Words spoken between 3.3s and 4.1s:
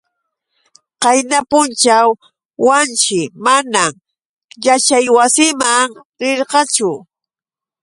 manam